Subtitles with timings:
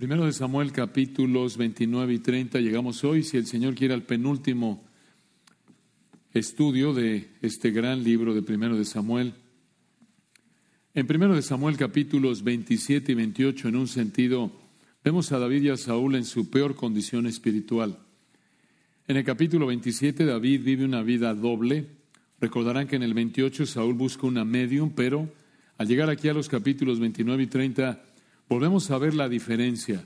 [0.00, 4.82] Primero de Samuel capítulos 29 y 30 llegamos hoy, si el Señor quiere, al penúltimo
[6.32, 9.34] estudio de este gran libro de Primero de Samuel.
[10.94, 14.50] En Primero de Samuel capítulos 27 y 28, en un sentido,
[15.04, 17.98] vemos a David y a Saúl en su peor condición espiritual.
[19.06, 21.88] En el capítulo 27 David vive una vida doble.
[22.40, 25.30] Recordarán que en el 28 Saúl busca una medium, pero
[25.76, 28.02] al llegar aquí a los capítulos 29 y 30,
[28.50, 30.04] volvemos a ver la diferencia.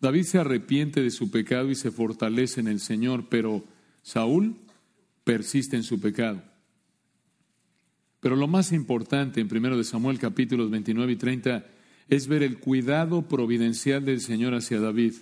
[0.00, 3.64] David se arrepiente de su pecado y se fortalece en el Señor, pero
[4.02, 4.56] Saúl
[5.24, 6.40] persiste en su pecado.
[8.20, 11.66] Pero lo más importante en 1 Samuel capítulos 29 y 30
[12.08, 15.14] es ver el cuidado providencial del Señor hacia David,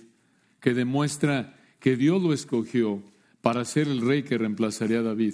[0.61, 3.01] que demuestra que Dios lo escogió
[3.41, 5.33] para ser el rey que reemplazaría a David,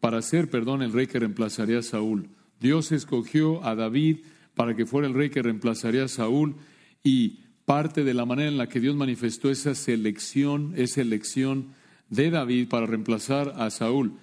[0.00, 2.28] para ser, perdón, el rey que reemplazaría a Saúl.
[2.60, 4.18] Dios escogió a David
[4.58, 6.56] para que fuera el rey que reemplazaría a Saúl
[7.04, 11.68] y parte de la manera en la que Dios manifestó esa selección, esa elección
[12.10, 14.14] de David para reemplazar a Saúl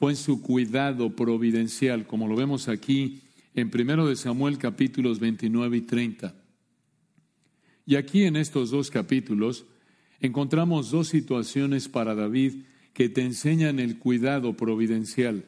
[0.00, 3.20] fue en su cuidado providencial, como lo vemos aquí
[3.54, 6.34] en 1 de Samuel capítulos 29 y 30.
[7.86, 9.64] Y aquí en estos dos capítulos
[10.18, 12.64] encontramos dos situaciones para David
[12.94, 15.44] que te enseñan el cuidado providencial.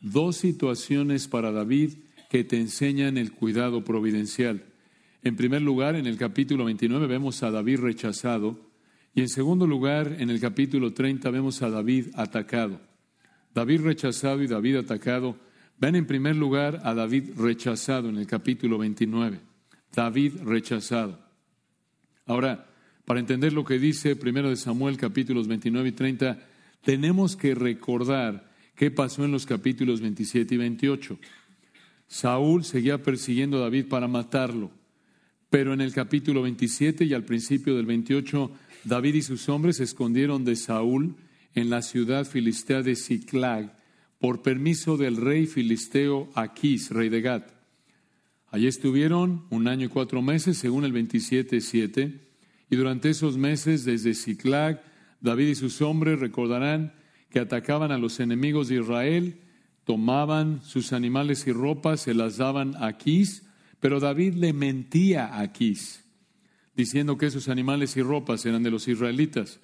[0.00, 1.92] Dos situaciones para David
[2.30, 4.64] que te enseñan el cuidado providencial.
[5.22, 8.70] En primer lugar, en el capítulo 29 vemos a David rechazado
[9.14, 12.80] y en segundo lugar, en el capítulo 30 vemos a David atacado.
[13.52, 15.36] David rechazado y David atacado.
[15.78, 19.40] Ven en primer lugar a David rechazado en el capítulo 29.
[19.92, 21.18] David rechazado.
[22.26, 22.68] Ahora,
[23.04, 26.38] para entender lo que dice primero de Samuel capítulos 29 y 30,
[26.82, 31.18] tenemos que recordar qué pasó en los capítulos 27 y 28.
[32.10, 34.72] Saúl seguía persiguiendo a David para matarlo.
[35.48, 38.50] Pero en el capítulo 27 y al principio del 28,
[38.84, 41.14] David y sus hombres se escondieron de Saúl
[41.54, 43.78] en la ciudad filistea de Ciclag
[44.18, 47.52] por permiso del rey filisteo Aquís, rey de Gat.
[48.48, 52.18] Allí estuvieron un año y cuatro meses, según el 27.7,
[52.70, 54.82] y durante esos meses, desde Ciclag,
[55.20, 56.92] David y sus hombres recordarán
[57.30, 59.40] que atacaban a los enemigos de Israel
[59.84, 63.46] tomaban sus animales y ropas, se las daban a Aquís,
[63.80, 66.04] pero David le mentía a Aquís,
[66.74, 69.60] diciendo que esos animales y ropas eran de los israelitas.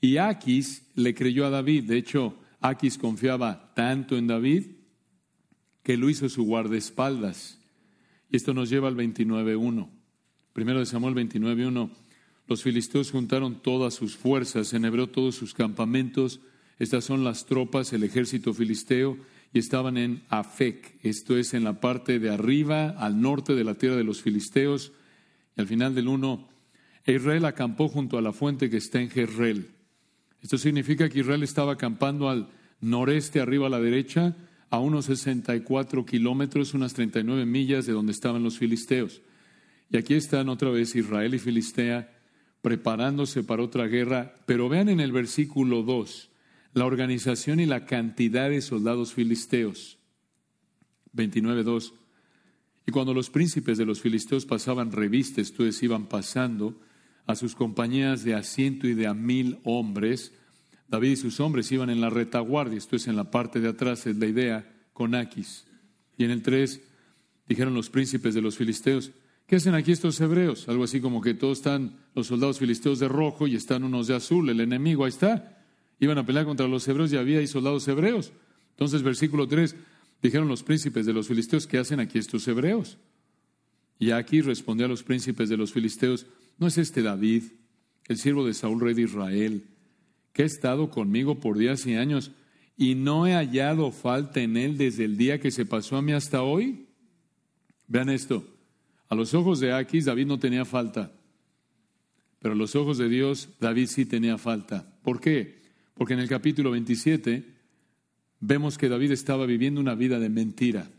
[0.00, 1.84] Y Aquís le creyó a David.
[1.84, 4.66] De hecho, Aquís confiaba tanto en David
[5.82, 7.58] que lo hizo su guardaespaldas.
[8.30, 9.88] Y esto nos lleva al 29.1.
[10.52, 11.90] Primero de Samuel 29.1.
[12.46, 16.40] Los filisteos juntaron todas sus fuerzas, enhebró todos sus campamentos.
[16.78, 19.16] Estas son las tropas, el ejército filisteo
[19.54, 23.76] y estaban en Afec, esto es en la parte de arriba, al norte de la
[23.76, 24.90] tierra de los filisteos.
[25.56, 26.48] Y al final del 1,
[27.06, 29.70] Israel acampó junto a la fuente que está en Jezreel.
[30.42, 32.48] Esto significa que Israel estaba acampando al
[32.80, 34.34] noreste, arriba a la derecha,
[34.70, 39.22] a unos 64 kilómetros, unas 39 millas de donde estaban los filisteos.
[39.88, 42.12] Y aquí están otra vez Israel y Filistea
[42.60, 44.34] preparándose para otra guerra.
[44.46, 46.28] Pero vean en el versículo 2,
[46.74, 49.98] la organización y la cantidad de soldados filisteos.
[51.14, 51.92] 29.2.
[52.86, 56.78] Y cuando los príncipes de los filisteos pasaban revistas, esto iban pasando
[57.26, 60.32] a sus compañías de asiento y de a mil hombres,
[60.88, 64.06] David y sus hombres iban en la retaguardia, esto es en la parte de atrás,
[64.06, 65.64] es la idea, con Aquis.
[66.18, 66.80] Y en el 3
[67.48, 69.12] dijeron los príncipes de los filisteos,
[69.46, 70.68] ¿qué hacen aquí estos hebreos?
[70.68, 74.16] Algo así como que todos están los soldados filisteos de rojo y están unos de
[74.16, 75.54] azul, el enemigo ahí está
[76.00, 78.32] iban a pelear contra los hebreos y había ahí soldados hebreos.
[78.70, 79.76] Entonces, versículo 3,
[80.22, 82.98] dijeron los príncipes de los filisteos, ¿qué hacen aquí estos hebreos?
[83.98, 86.26] Y aquí respondió a los príncipes de los filisteos,
[86.58, 87.44] ¿no es este David,
[88.08, 89.64] el siervo de Saúl, rey de Israel,
[90.32, 92.32] que ha estado conmigo por días y años,
[92.76, 96.12] y no he hallado falta en él desde el día que se pasó a mí
[96.12, 96.86] hasta hoy?
[97.86, 98.44] Vean esto,
[99.08, 101.12] a los ojos de Aquis David no tenía falta,
[102.40, 104.98] pero a los ojos de Dios David sí tenía falta.
[105.02, 105.63] ¿Por qué?
[105.94, 107.44] Porque en el capítulo 27
[108.40, 110.90] vemos que David estaba viviendo una vida de mentira.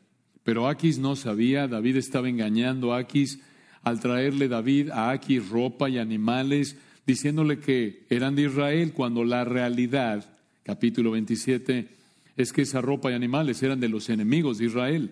[0.43, 3.39] Pero Aquis no sabía, David estaba engañando a Aquis
[3.81, 9.43] al traerle David a Aquis ropa y animales, diciéndole que eran de Israel, cuando la
[9.43, 11.87] realidad, capítulo 27,
[12.37, 15.11] es que esa ropa y animales eran de los enemigos de Israel.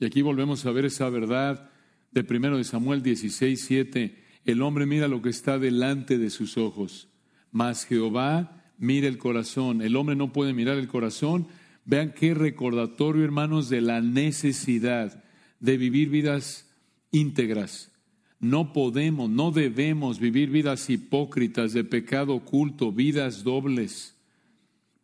[0.00, 1.70] Y aquí volvemos a ver esa verdad
[2.10, 4.22] de primero de Samuel 16, 7.
[4.44, 7.08] El hombre mira lo que está delante de sus ojos,
[7.54, 9.80] mas Jehová mira el corazón.
[9.80, 11.46] El hombre no puede mirar el corazón.
[11.84, 15.22] Vean qué recordatorio, hermanos, de la necesidad
[15.60, 16.68] de vivir vidas
[17.12, 17.92] íntegras,
[18.40, 24.16] no podemos, no debemos vivir vidas hipócritas de pecado oculto, vidas dobles.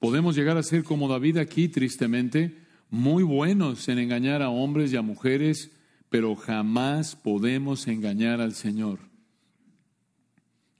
[0.00, 2.58] Podemos llegar a ser como David aquí, tristemente,
[2.90, 5.70] muy buenos en engañar a hombres y a mujeres,
[6.10, 9.09] pero jamás podemos engañar al Señor.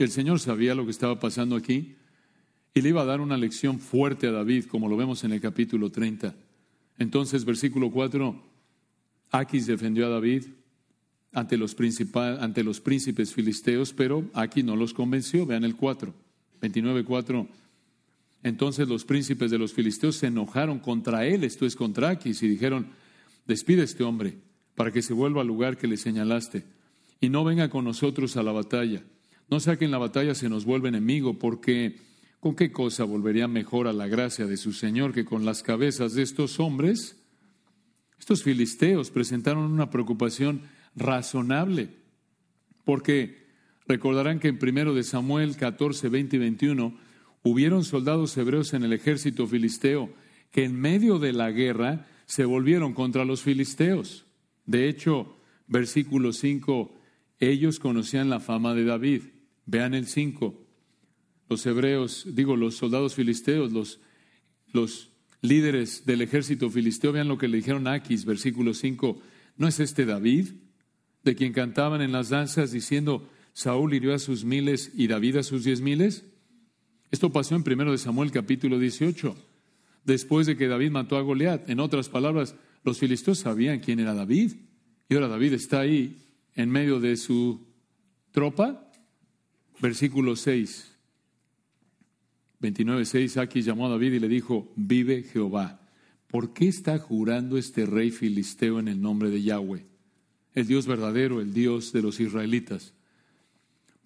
[0.04, 1.94] El Señor sabía lo que estaba pasando aquí
[2.72, 5.42] y le iba a dar una lección fuerte a David, como lo vemos en el
[5.42, 6.34] capítulo 30.
[6.98, 8.42] Entonces, versículo 4,
[9.30, 10.44] Aquis defendió a David
[11.34, 11.76] ante los,
[12.14, 15.44] ante los príncipes filisteos, pero Aquis no los convenció.
[15.44, 16.14] Vean el 4,
[16.62, 17.46] 29, 4.
[18.42, 22.48] Entonces los príncipes de los filisteos se enojaron contra él, esto es contra Aquis, y
[22.48, 22.86] dijeron,
[23.46, 24.38] despide a este hombre
[24.74, 26.64] para que se vuelva al lugar que le señalaste
[27.20, 29.02] y no venga con nosotros a la batalla.
[29.50, 31.98] No sea que en la batalla se nos vuelva enemigo, porque
[32.38, 36.14] ¿con qué cosa volvería mejor a la gracia de su Señor que con las cabezas
[36.14, 37.16] de estos hombres?
[38.18, 40.62] Estos filisteos presentaron una preocupación
[40.94, 41.90] razonable,
[42.84, 43.48] porque
[43.88, 46.98] recordarán que en primero de Samuel 14, 20 y 21
[47.42, 50.12] hubieron soldados hebreos en el ejército filisteo
[50.52, 54.26] que en medio de la guerra se volvieron contra los filisteos.
[54.66, 55.36] De hecho,
[55.66, 56.94] versículo 5,
[57.40, 59.22] ellos conocían la fama de David.
[59.70, 60.66] Vean el 5.
[61.48, 64.00] Los hebreos, digo, los soldados filisteos, los,
[64.72, 65.10] los
[65.42, 69.22] líderes del ejército filisteo, vean lo que le dijeron a Aquis, versículo 5.
[69.56, 70.48] ¿No es este David,
[71.22, 75.42] de quien cantaban en las danzas diciendo, Saúl hirió a sus miles y David a
[75.44, 76.24] sus diez miles?
[77.12, 79.36] Esto pasó en 1 de Samuel capítulo 18,
[80.04, 81.70] después de que David mató a Goliat.
[81.70, 84.52] En otras palabras, los filisteos sabían quién era David.
[85.08, 86.16] Y ahora David está ahí
[86.56, 87.68] en medio de su
[88.32, 88.89] tropa.
[89.80, 90.86] Versículo 6.
[92.60, 95.80] 29.6, Aquis llamó a David y le dijo, vive Jehová.
[96.26, 99.86] ¿Por qué está jurando este rey filisteo en el nombre de Yahweh?
[100.54, 102.94] El Dios verdadero, el Dios de los israelitas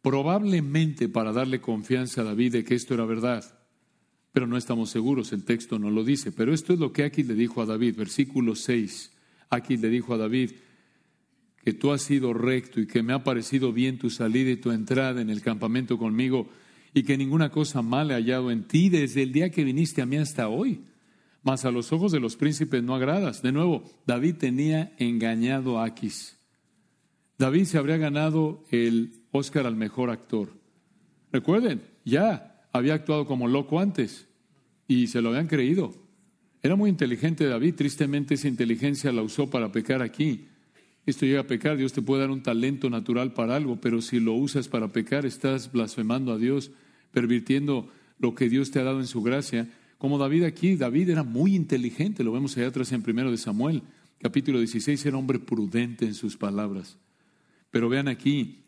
[0.04, 3.42] probablemente para darle confianza a David de que esto era verdad.
[4.32, 6.30] Pero no estamos seguros, el texto no lo dice.
[6.30, 9.10] Pero esto es lo que aquí le dijo a David, versículo 6.
[9.48, 10.50] Aquí le dijo a David
[11.64, 14.70] que tú has sido recto y que me ha parecido bien tu salida y tu
[14.70, 16.50] entrada en el campamento conmigo
[16.92, 20.06] y que ninguna cosa mala he hallado en ti desde el día que viniste a
[20.06, 20.82] mí hasta hoy.
[21.42, 23.40] Mas a los ojos de los príncipes no agradas.
[23.40, 26.36] De nuevo, David tenía engañado a Aquis.
[27.38, 30.50] David se habría ganado el Oscar al mejor actor.
[31.32, 34.28] Recuerden, ya había actuado como loco antes
[34.86, 35.94] y se lo habían creído.
[36.62, 40.48] Era muy inteligente David, tristemente esa inteligencia la usó para pecar aquí.
[41.06, 44.20] Esto llega a pecar, Dios te puede dar un talento natural para algo, pero si
[44.20, 46.70] lo usas para pecar, estás blasfemando a Dios,
[47.12, 49.68] pervirtiendo lo que Dios te ha dado en su gracia.
[49.98, 53.82] Como David aquí, David era muy inteligente, lo vemos allá atrás en primero de Samuel,
[54.20, 56.96] capítulo 16, era hombre prudente en sus palabras.
[57.70, 58.64] Pero vean aquí,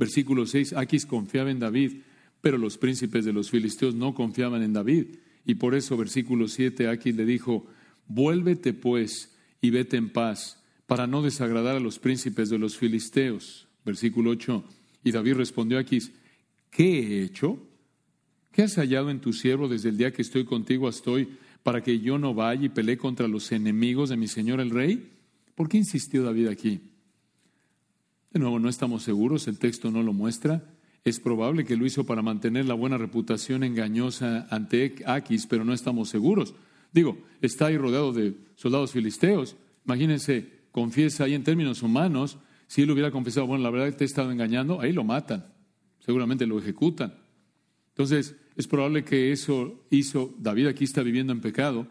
[0.00, 1.98] Versículo 6, Aquis confiaba en David,
[2.40, 5.16] pero los príncipes de los filisteos no confiaban en David.
[5.44, 7.66] Y por eso, versículo 7, Aquis le dijo,
[8.08, 10.59] vuélvete pues y vete en paz,
[10.90, 13.68] para no desagradar a los príncipes de los filisteos.
[13.84, 14.64] Versículo 8,
[15.04, 16.10] y David respondió a Aquis,
[16.68, 17.64] ¿qué he hecho?
[18.50, 21.28] ¿Qué has hallado en tu siervo desde el día que estoy contigo hasta hoy,
[21.62, 25.12] para que yo no vaya y pelee contra los enemigos de mi señor el rey?
[25.54, 26.80] ¿Por qué insistió David aquí?
[28.32, 30.74] De nuevo, no estamos seguros, el texto no lo muestra.
[31.04, 35.72] Es probable que lo hizo para mantener la buena reputación engañosa ante Aquis, pero no
[35.72, 36.52] estamos seguros.
[36.92, 39.54] Digo, está ahí rodeado de soldados filisteos.
[39.84, 42.38] Imagínense, confiesa ahí en términos humanos.
[42.66, 45.46] Si él hubiera confesado, bueno, la verdad te he estado engañando, ahí lo matan.
[46.00, 47.14] Seguramente lo ejecutan.
[47.90, 50.34] Entonces, es probable que eso hizo.
[50.38, 51.86] David aquí está viviendo en pecado.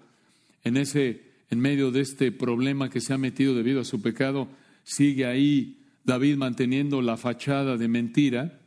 [0.63, 4.49] En ese, en medio de este problema que se ha metido debido a su pecado,
[4.83, 8.59] sigue ahí David manteniendo la fachada de mentira.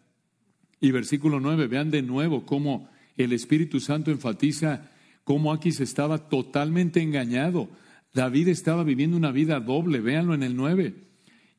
[0.81, 4.91] Y versículo 9, vean de nuevo cómo el Espíritu Santo enfatiza
[5.25, 7.69] cómo aquí se estaba totalmente engañado.
[8.15, 10.95] David estaba viviendo una vida doble, véanlo en el 9.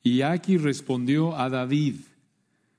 [0.04, 1.96] Y aquí respondió a David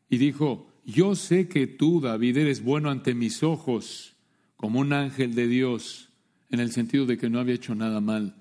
[0.08, 4.14] y dijo, yo sé que tú, David, eres bueno ante mis ojos,
[4.56, 6.10] como un ángel de Dios,
[6.50, 8.36] en el sentido de que no había hecho nada mal.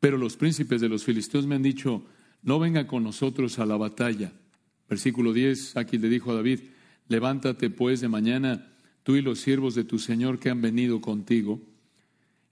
[0.00, 2.02] Pero los príncipes de los filisteos me han dicho,
[2.42, 4.32] no venga con nosotros a la batalla.
[4.88, 6.60] Versículo 10, aquí le dijo a David,
[7.08, 8.72] levántate pues de mañana,
[9.02, 11.60] tú y los siervos de tu Señor que han venido contigo,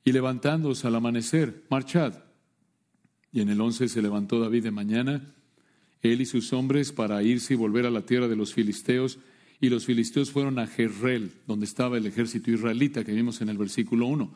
[0.06, 2.14] y levantándose al amanecer, marchad.
[3.32, 5.34] Y en el 11 se levantó David de mañana,
[6.00, 9.18] él y sus hombres, para irse y volver a la tierra de los filisteos,
[9.60, 13.58] y los filisteos fueron a Jerrel, donde estaba el ejército israelita que vimos en el
[13.58, 14.32] versículo 1.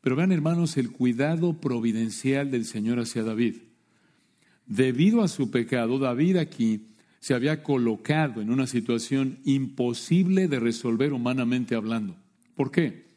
[0.00, 3.56] Pero vean, hermanos, el cuidado providencial del Señor hacia David.
[4.64, 6.86] Debido a su pecado, David aquí
[7.18, 12.16] se había colocado en una situación imposible de resolver humanamente hablando.
[12.54, 13.09] ¿Por qué?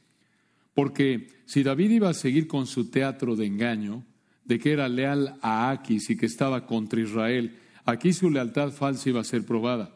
[0.73, 4.05] Porque si David iba a seguir con su teatro de engaño,
[4.45, 9.09] de que era leal a Aquis y que estaba contra Israel, aquí su lealtad falsa
[9.09, 9.95] iba a ser probada.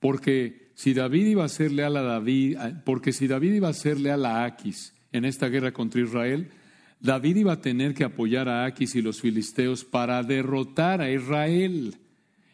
[0.00, 3.98] Porque si David iba a ser leal a David, porque si David iba a ser
[3.98, 6.50] leal a Aquis en esta guerra contra Israel,
[7.00, 11.96] David iba a tener que apoyar a Aquis y los filisteos para derrotar a Israel.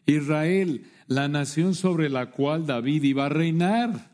[0.07, 4.12] Israel, la nación sobre la cual David iba a reinar.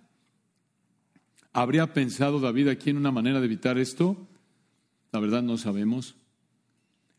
[1.59, 4.29] ¿Habría pensado David aquí en una manera de evitar esto?
[5.11, 6.15] La verdad no sabemos.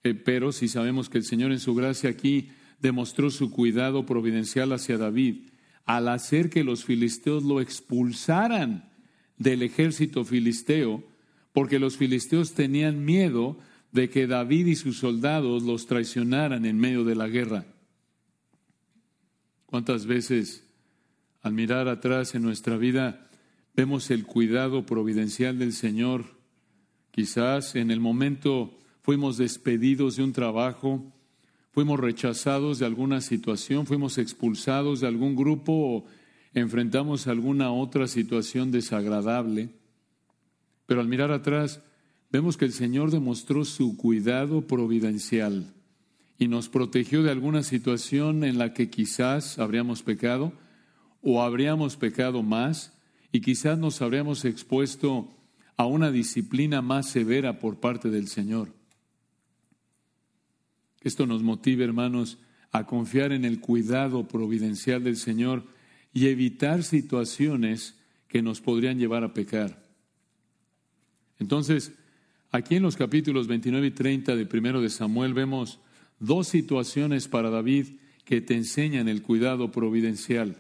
[0.06, 2.48] Eh, pero si sabemos que el Señor en su gracia aquí
[2.80, 5.50] demostró su cuidado providencial hacia David
[5.84, 8.90] al hacer que los filisteos lo expulsaran
[9.36, 11.04] del ejército filisteo,
[11.52, 13.60] porque los filisteos tenían miedo
[13.92, 17.66] de que David y sus soldados los traicionaran en medio de la guerra.
[19.66, 20.66] ¿Cuántas veces
[21.42, 23.29] al mirar atrás en nuestra vida
[23.80, 26.26] vemos el cuidado providencial del Señor?
[27.12, 31.02] Quizás en el momento fuimos despedidos de un trabajo,
[31.72, 36.06] fuimos rechazados de alguna situación, fuimos expulsados de algún grupo o
[36.54, 39.70] enfrentamos alguna otra situación desagradable.
[40.86, 41.82] Pero al mirar atrás,
[42.34, 45.74] vemos que el Señor demostró su cuidado providencial
[46.38, 50.52] y nos protegió de alguna situación en la que quizás habríamos pecado
[51.22, 52.99] o habríamos pecado más
[53.32, 55.30] y quizás nos habríamos expuesto
[55.78, 58.74] a una disciplina más severa por parte del Señor.
[61.02, 62.38] Esto nos motive, hermanos,
[62.72, 65.64] a confiar en el cuidado providencial del Señor
[66.14, 67.96] y evitar situaciones
[68.28, 69.82] que nos podrían llevar a pecar.
[71.40, 71.94] Entonces,
[72.52, 75.80] aquí en los capítulos 29 y 30 de primero de Samuel vemos
[76.20, 77.88] dos situaciones para David
[78.26, 80.58] que te enseñan el cuidado providencial.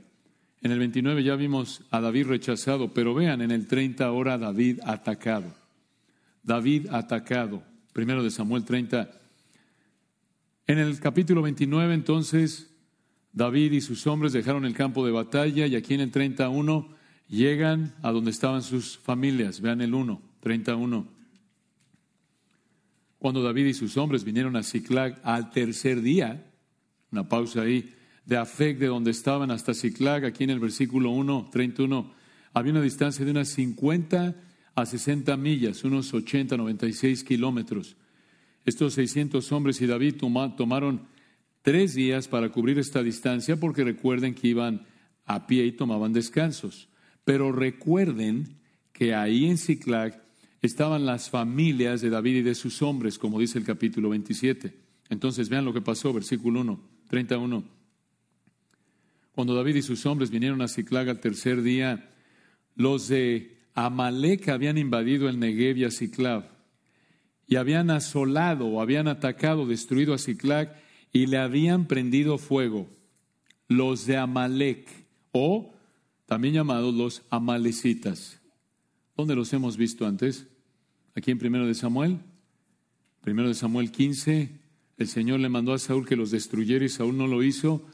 [0.61, 4.79] En el 29 ya vimos a David rechazado, pero vean en el 30 ahora David
[4.83, 5.53] atacado.
[6.43, 7.63] David atacado.
[7.93, 9.09] Primero de Samuel 30.
[10.67, 12.69] En el capítulo 29 entonces
[13.31, 16.89] David y sus hombres dejaron el campo de batalla y aquí en el 31
[17.29, 19.61] llegan a donde estaban sus familias.
[19.61, 21.07] Vean el 1, 31.
[23.17, 26.45] Cuando David y sus hombres vinieron a Ciclag al tercer día,
[27.11, 27.93] una pausa ahí,
[28.29, 32.13] de Afec, de donde estaban hasta Ciclag, aquí en el versículo 1, 31,
[32.53, 34.35] había una distancia de unas 50
[34.75, 37.97] a 60 millas, unos 80, 96 kilómetros.
[38.65, 40.17] Estos 600 hombres y David
[40.55, 41.07] tomaron
[41.63, 44.85] tres días para cubrir esta distancia porque recuerden que iban
[45.25, 46.87] a pie y tomaban descansos.
[47.25, 48.59] Pero recuerden
[48.93, 50.23] que ahí en Ciclag
[50.61, 54.71] estaban las familias de David y de sus hombres, como dice el capítulo 27.
[55.09, 57.78] Entonces vean lo que pasó, versículo 1, 31.
[59.39, 62.09] Cuando David y sus hombres vinieron a Ciclag al tercer día,
[62.75, 66.43] los de Amalek habían invadido el Negev y a Ciclag
[67.47, 70.75] y habían asolado habían atacado, destruido a Ciclag
[71.13, 72.89] y le habían prendido fuego.
[73.69, 74.89] Los de Amalek,
[75.31, 75.73] o
[76.25, 78.41] también llamados los amalecitas.
[79.15, 80.47] ¿Dónde los hemos visto antes?
[81.15, 82.19] Aquí en Primero de Samuel.
[83.21, 84.49] Primero de Samuel 15,
[84.97, 87.85] el Señor le mandó a Saúl que los destruyera y Saúl no lo hizo.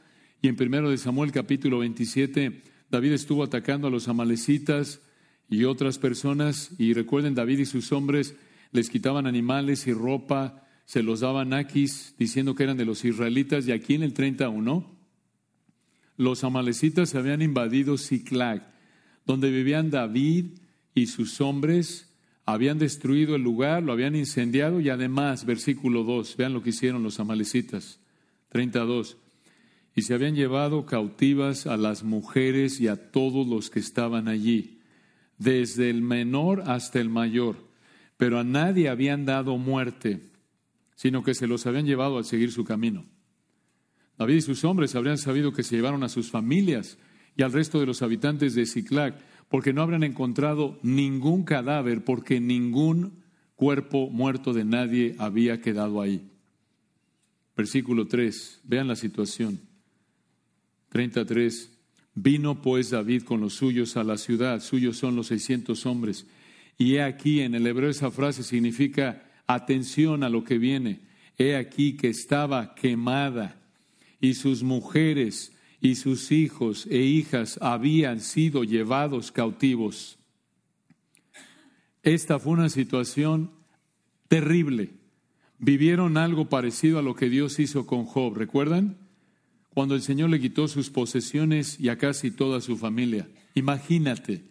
[0.42, 5.02] Y en Primero de Samuel capítulo 27, David estuvo atacando a los amalecitas
[5.50, 6.72] y otras personas.
[6.78, 8.36] Y recuerden, David y sus hombres
[8.72, 13.68] les quitaban animales y ropa, se los daban aquis, diciendo que eran de los israelitas.
[13.68, 14.86] Y aquí en el 31,
[16.18, 18.72] los amalecitas habían invadido Ciclag,
[19.26, 20.60] donde vivían David,
[20.94, 22.10] y sus hombres
[22.46, 27.04] habían destruido el lugar, lo habían incendiado y además, versículo 2, vean lo que hicieron
[27.04, 28.00] los amalecitas,
[28.50, 29.18] 32,
[29.96, 34.82] y se habían llevado cautivas a las mujeres y a todos los que estaban allí,
[35.38, 37.56] desde el menor hasta el mayor,
[38.18, 40.32] pero a nadie habían dado muerte,
[40.96, 43.06] sino que se los habían llevado al seguir su camino.
[44.18, 46.98] David y sus hombres habrían sabido que se llevaron a sus familias
[47.38, 49.16] y al resto de los habitantes de Ciclac,
[49.50, 53.24] porque no habrán encontrado ningún cadáver, porque ningún
[53.56, 56.32] cuerpo muerto de nadie había quedado ahí.
[57.56, 59.60] Versículo 3, vean la situación.
[60.96, 61.72] 33.
[62.14, 66.26] Vino pues David con los suyos a la ciudad, suyos son los 600 hombres.
[66.78, 71.02] Y he aquí, en el hebreo esa frase significa atención a lo que viene.
[71.38, 73.62] He aquí que estaba quemada
[74.22, 80.18] y sus mujeres y sus hijos e hijas habían sido llevados cautivos.
[82.04, 83.52] Esta fue una situación
[84.30, 84.92] terrible.
[85.60, 89.05] Vivieron algo parecido a lo que Dios hizo con Job, ¿recuerdan?
[89.76, 93.28] Cuando el Señor le quitó sus posesiones y a casi toda su familia.
[93.56, 94.46] Imagínate,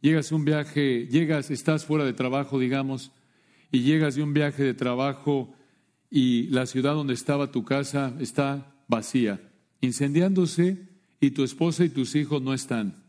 [0.00, 3.12] llegas a un viaje, llegas, estás fuera de trabajo, digamos,
[3.70, 5.54] y llegas de un viaje de trabajo
[6.10, 9.42] y la ciudad donde estaba tu casa está vacía,
[9.82, 10.88] incendiándose
[11.20, 13.04] y tu esposa y tus hijos no están.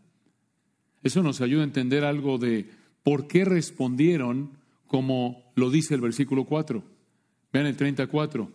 [1.01, 2.69] Eso nos ayuda a entender algo de
[3.03, 6.83] por qué respondieron como lo dice el versículo 4.
[7.53, 8.51] Vean el 34.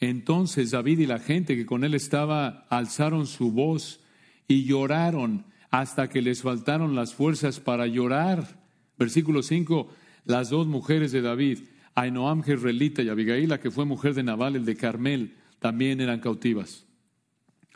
[0.00, 4.00] Entonces David y la gente que con él estaba alzaron su voz
[4.48, 8.60] y lloraron hasta que les faltaron las fuerzas para llorar.
[8.98, 9.88] Versículo 5.
[10.24, 11.58] Las dos mujeres de David,
[11.94, 16.86] Ainoam Jezreelita y Abigail, que fue mujer de Nabal, el de Carmel, también eran cautivas.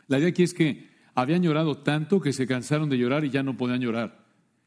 [0.07, 3.43] La idea aquí es que habían llorado tanto que se cansaron de llorar y ya
[3.43, 4.25] no podían llorar.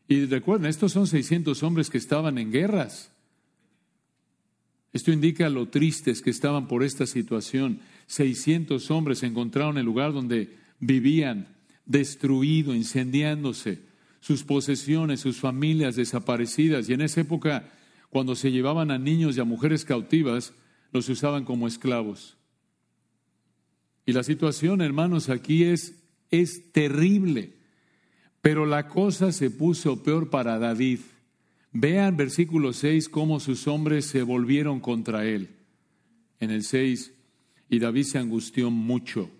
[0.08, 3.11] Y recuerden, estos son 600 hombres que estaban en guerras.
[4.92, 7.80] Esto indica lo tristes que estaban por esta situación.
[8.06, 11.48] 600 hombres se encontraron en el lugar donde vivían,
[11.86, 13.80] destruido, incendiándose,
[14.20, 16.88] sus posesiones, sus familias desaparecidas.
[16.88, 17.70] Y en esa época,
[18.10, 20.52] cuando se llevaban a niños y a mujeres cautivas,
[20.92, 22.36] los usaban como esclavos.
[24.04, 27.52] Y la situación, hermanos, aquí es es terrible.
[28.40, 30.98] Pero la cosa se puso peor para David.
[31.72, 35.50] Vean versículo 6 cómo sus hombres se volvieron contra él.
[36.38, 37.12] En el 6,
[37.70, 39.30] y David se angustió mucho,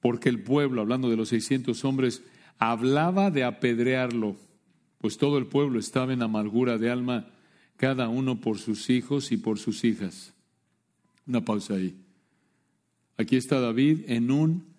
[0.00, 2.22] porque el pueblo, hablando de los 600 hombres,
[2.58, 4.36] hablaba de apedrearlo,
[4.98, 7.30] pues todo el pueblo estaba en amargura de alma,
[7.76, 10.34] cada uno por sus hijos y por sus hijas.
[11.26, 11.96] Una pausa ahí.
[13.16, 14.69] Aquí está David en un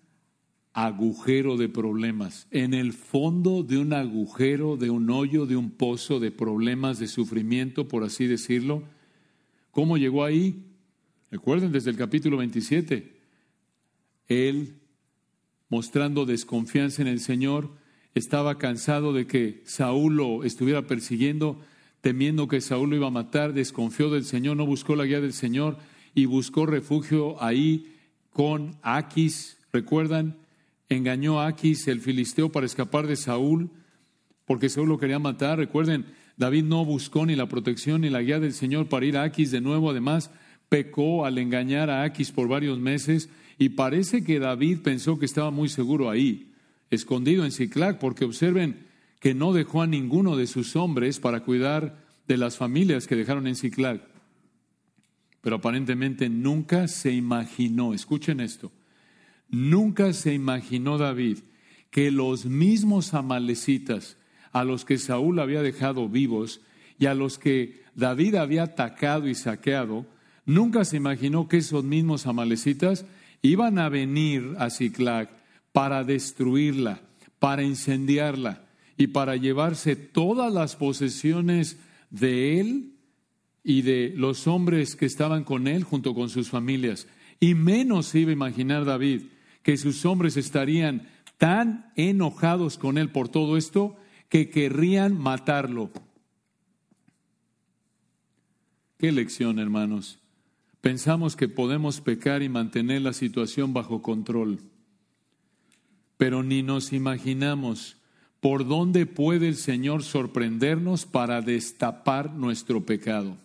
[0.74, 6.18] agujero de problemas, en el fondo de un agujero, de un hoyo, de un pozo
[6.18, 8.82] de problemas, de sufrimiento, por así decirlo.
[9.70, 10.64] ¿Cómo llegó ahí?
[11.30, 13.16] Recuerden desde el capítulo 27,
[14.28, 14.82] él
[15.72, 17.70] mostrando desconfianza en el Señor,
[18.14, 21.62] estaba cansado de que Saúl lo estuviera persiguiendo,
[22.02, 25.32] temiendo que Saúl lo iba a matar, desconfió del Señor, no buscó la guía del
[25.32, 25.78] Señor
[26.14, 27.96] y buscó refugio ahí
[28.34, 30.36] con Aquis, ¿recuerdan?
[30.94, 33.70] Engañó a Aquis, el filisteo, para escapar de Saúl,
[34.44, 35.58] porque Saúl lo quería matar.
[35.58, 39.22] Recuerden, David no buscó ni la protección ni la guía del Señor para ir a
[39.22, 39.90] Aquis de nuevo.
[39.90, 40.30] Además,
[40.68, 43.28] pecó al engañar a Aquis por varios meses
[43.58, 46.52] y parece que David pensó que estaba muy seguro ahí,
[46.90, 48.86] escondido en Ciclac, porque observen
[49.20, 53.46] que no dejó a ninguno de sus hombres para cuidar de las familias que dejaron
[53.46, 54.02] en Ciclac.
[55.42, 58.72] Pero aparentemente nunca se imaginó, escuchen esto,
[59.52, 61.40] Nunca se imaginó David
[61.90, 64.16] que los mismos amalecitas
[64.50, 66.62] a los que Saúl había dejado vivos
[66.98, 70.06] y a los que David había atacado y saqueado,
[70.46, 73.04] nunca se imaginó que esos mismos amalecitas
[73.42, 75.28] iban a venir a Ciclac
[75.72, 77.02] para destruirla,
[77.38, 78.64] para incendiarla
[78.96, 82.92] y para llevarse todas las posesiones de él
[83.62, 87.06] y de los hombres que estaban con él junto con sus familias.
[87.38, 89.24] Y menos iba a imaginar David
[89.62, 93.96] que sus hombres estarían tan enojados con él por todo esto
[94.28, 95.90] que querrían matarlo.
[98.98, 100.20] Qué lección, hermanos.
[100.80, 104.58] Pensamos que podemos pecar y mantener la situación bajo control,
[106.16, 107.96] pero ni nos imaginamos
[108.40, 113.36] por dónde puede el Señor sorprendernos para destapar nuestro pecado.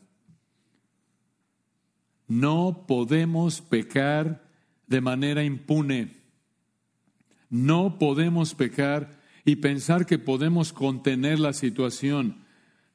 [2.28, 4.47] No podemos pecar
[4.88, 6.16] de manera impune.
[7.50, 12.46] No podemos pecar y pensar que podemos contener la situación.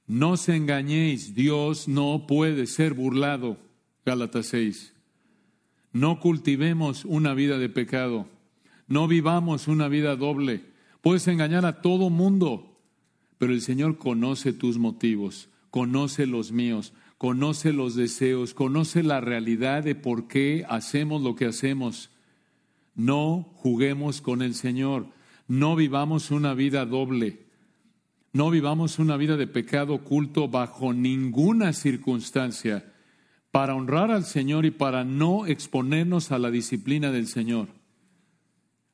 [0.06, 3.58] No se engañéis, Dios no puede ser burlado.
[4.04, 4.92] Gálatas 6.
[5.92, 8.28] No cultivemos una vida de pecado.
[8.88, 10.64] No vivamos una vida doble.
[11.00, 12.78] Puedes engañar a todo mundo,
[13.38, 16.92] pero el Señor conoce tus motivos, conoce los míos,
[17.22, 22.10] conoce los deseos, conoce la realidad de por qué hacemos lo que hacemos.
[22.96, 25.06] No juguemos con el Señor,
[25.46, 27.46] no vivamos una vida doble,
[28.32, 32.92] no vivamos una vida de pecado oculto bajo ninguna circunstancia
[33.52, 37.68] para honrar al Señor y para no exponernos a la disciplina del Señor.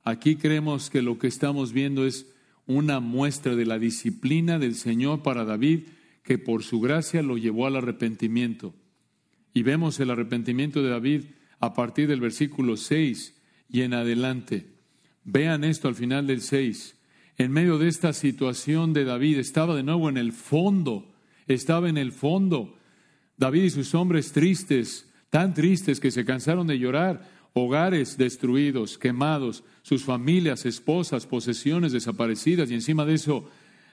[0.04, 2.26] Aquí creemos que lo que estamos viendo es
[2.66, 5.84] una muestra de la disciplina del Señor para David
[6.28, 8.74] que por su gracia lo llevó al arrepentimiento.
[9.54, 11.22] Y vemos el arrepentimiento de David
[11.58, 13.34] a partir del versículo 6
[13.70, 14.66] y en adelante.
[15.24, 16.98] Vean esto al final del 6.
[17.38, 21.14] En medio de esta situación de David, estaba de nuevo en el fondo,
[21.46, 22.76] estaba en el fondo.
[23.38, 29.64] David y sus hombres tristes, tan tristes que se cansaron de llorar, hogares destruidos, quemados,
[29.80, 33.48] sus familias, esposas, posesiones desaparecidas y encima de eso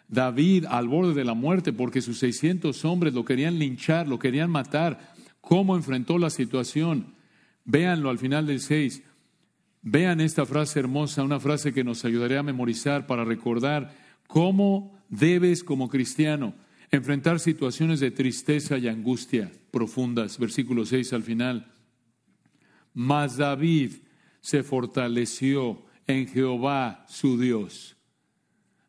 [0.07, 4.49] David al borde de la muerte porque sus 600 hombres lo querían linchar, lo querían
[4.49, 5.13] matar.
[5.41, 7.13] ¿Cómo enfrentó la situación?
[7.63, 9.03] Véanlo al final del 6.
[9.81, 13.95] Vean esta frase hermosa, una frase que nos ayudaría a memorizar para recordar
[14.27, 16.55] cómo debes como cristiano
[16.91, 20.39] enfrentar situaciones de tristeza y angustia profundas.
[20.39, 21.71] Versículo 6 al final.
[22.93, 23.93] Mas David
[24.41, 27.94] se fortaleció en Jehová su Dios.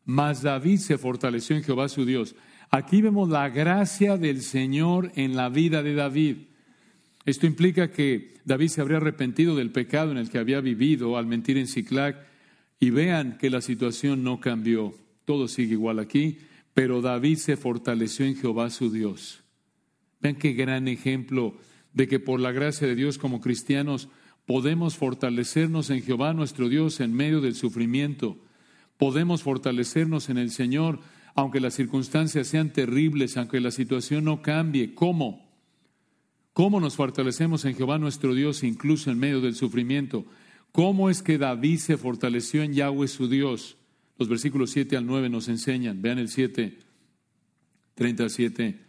[0.07, 2.33] Mas David se fortaleció en Jehová su Dios.
[2.71, 6.37] Aquí vemos la gracia del Señor en la vida de David.
[7.25, 11.25] Esto implica que David se habría arrepentido del pecado en el que había vivido al
[11.25, 12.25] mentir en Ciclac
[12.79, 14.95] y vean que la situación no cambió.
[15.25, 16.37] Todo sigue igual aquí,
[16.73, 19.43] pero David se fortaleció en Jehová su Dios.
[20.21, 21.57] Vean qué gran ejemplo
[21.91, 24.07] de que por la gracia de Dios como cristianos
[24.45, 28.37] podemos fortalecernos en Jehová nuestro Dios en medio del sufrimiento.
[28.97, 30.99] Podemos fortalecernos en el Señor
[31.37, 34.95] aunque las circunstancias sean terribles, aunque la situación no cambie.
[34.95, 35.47] ¿Cómo?
[36.51, 40.25] ¿Cómo nos fortalecemos en Jehová nuestro Dios incluso en medio del sufrimiento?
[40.71, 43.77] ¿Cómo es que David se fortaleció en Yahweh su Dios?
[44.17, 46.01] Los versículos 7 al 9 nos enseñan.
[46.01, 46.79] Vean el 7,
[47.93, 48.79] 37.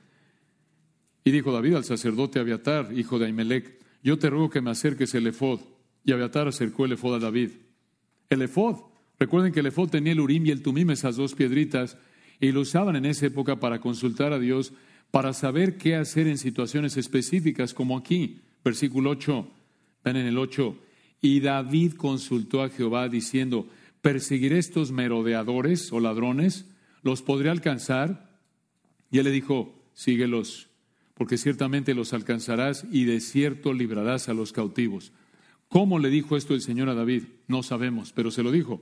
[1.25, 5.15] Y dijo David al sacerdote Abiatar, hijo de Ahimelech, yo te ruego que me acerques
[5.15, 5.61] el efod.
[6.03, 7.51] Y Abiatar acercó el efod a David.
[8.31, 8.77] El efod,
[9.19, 11.97] recuerden que el tenía el urim y el tumim, esas dos piedritas,
[12.41, 14.73] y lo usaban en esa época para consultar a Dios,
[15.11, 19.49] para saber qué hacer en situaciones específicas, como aquí, versículo 8,
[20.05, 20.77] ven en el 8,
[21.21, 23.69] y David consultó a Jehová diciendo,
[24.03, 26.67] ¿perseguiré estos merodeadores o ladrones?
[27.03, 28.39] ¿Los podré alcanzar?
[29.11, 30.69] Y él le dijo, síguelos
[31.19, 35.13] porque ciertamente los alcanzarás y de cierto librarás a los cautivos.
[35.69, 37.25] ¿Cómo le dijo esto el Señor a David?
[37.49, 38.81] No sabemos, pero se lo dijo.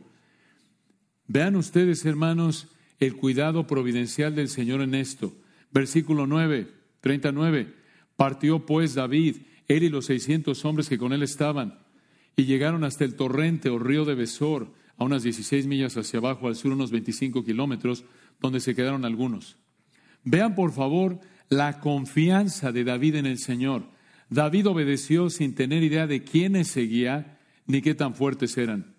[1.29, 5.37] Vean ustedes, hermanos, el cuidado providencial del Señor en esto.
[5.73, 6.69] Versículo 9,
[7.01, 7.75] 39.
[8.17, 9.37] Partió pues David,
[9.69, 11.79] él y los seiscientos hombres que con él estaban,
[12.37, 16.49] y llegaron hasta el torrente o río de Besor, a unas 16 millas hacia abajo,
[16.49, 18.05] al sur unos 25 kilómetros,
[18.41, 19.57] donde se quedaron algunos.
[20.25, 23.85] Vean, por favor, la confianza de David en el Señor.
[24.31, 28.96] David obedeció sin tener idea de quiénes seguía ni qué tan fuertes eran.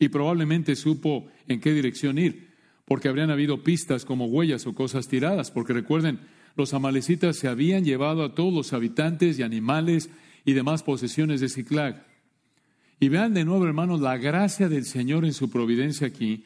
[0.00, 2.48] Y probablemente supo en qué dirección ir,
[2.84, 6.18] porque habrían habido pistas como huellas o cosas tiradas, porque recuerden,
[6.56, 10.10] los amalecitas se habían llevado a todos los habitantes y animales
[10.44, 12.04] y demás posesiones de Ciclag.
[12.98, 16.44] Y vean de nuevo, hermanos, la gracia del Señor en su providencia aquí,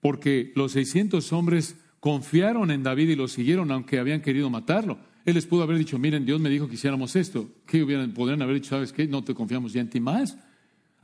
[0.00, 4.98] porque los 600 hombres confiaron en David y lo siguieron aunque habían querido matarlo.
[5.24, 7.50] Él les pudo haber dicho, miren, Dios me dijo que hiciéramos esto.
[7.66, 9.06] ¿Qué hubieran, podrían haber dicho, sabes qué?
[9.06, 10.38] No te confiamos ya en ti más.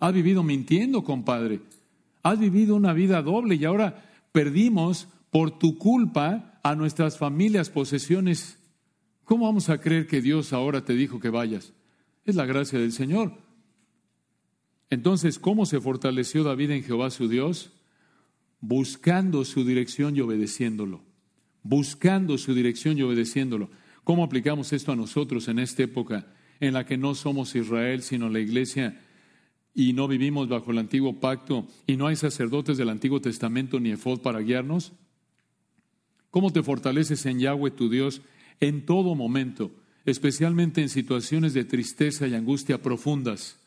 [0.01, 1.61] Has vivido mintiendo, compadre.
[2.25, 8.59] Has vivido una vida doble y ahora perdimos por tu culpa a nuestras familias, posesiones.
[9.23, 11.73] ¿Cómo vamos a creer que Dios ahora te dijo que vayas?
[12.25, 13.33] Es la gracia del Señor.
[14.91, 17.71] Entonces, ¿cómo se fortaleció David en Jehová su Dios?
[18.67, 21.03] buscando su dirección y obedeciéndolo.
[21.63, 23.71] Buscando su dirección y obedeciéndolo.
[24.05, 26.27] ¿Cómo aplicamos esto a nosotros en esta época
[26.61, 29.03] en la que no somos Israel, sino la iglesia
[29.75, 33.91] y no vivimos bajo el antiguo pacto y no hay sacerdotes del Antiguo Testamento ni
[33.91, 34.93] efod para guiarnos?
[36.31, 38.23] ¿Cómo te fortaleces en Yahweh tu Dios
[38.61, 39.73] en todo momento,
[40.05, 43.59] especialmente en situaciones de tristeza y angustia profundas?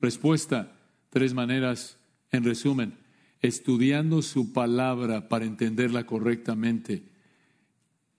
[0.00, 0.72] Respuesta,
[1.10, 1.98] tres maneras
[2.30, 3.02] en resumen
[3.42, 7.02] estudiando su palabra para entenderla correctamente.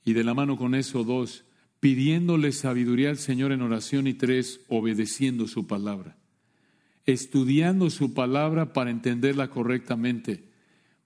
[0.05, 1.45] Y de la mano con eso, dos,
[1.79, 6.17] pidiéndole sabiduría al Señor en oración y tres, obedeciendo su palabra.
[7.05, 10.43] Estudiando su palabra para entenderla correctamente,